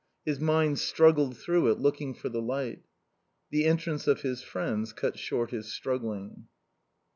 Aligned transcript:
His 0.25 0.39
mind 0.39 0.79
struggled 0.79 1.37
through 1.37 1.69
it, 1.71 1.79
looking 1.79 2.15
for 2.15 2.27
the 2.27 2.41
light. 2.41 2.81
The 3.51 3.65
entrance 3.65 4.07
of 4.07 4.21
his 4.21 4.41
friends 4.41 4.93
cut 4.93 5.15
short 5.19 5.51
his 5.51 5.71
struggling. 5.71 6.47